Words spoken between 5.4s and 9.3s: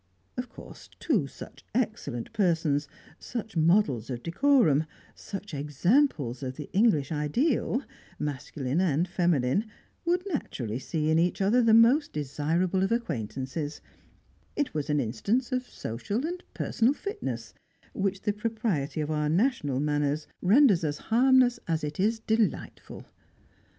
examples of the English ideal, masculine and